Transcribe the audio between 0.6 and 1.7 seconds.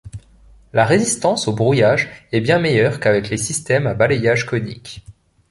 La résistance au